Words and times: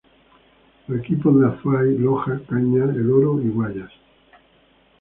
Los 0.87 0.99
equipos 0.99 1.39
de 1.39 1.45
Azuay, 1.45 1.95
Loja, 1.95 2.41
Cañar, 2.49 2.89
El 2.89 3.11
Oro 3.11 3.39
y 3.39 3.49
Guayas. 3.49 3.91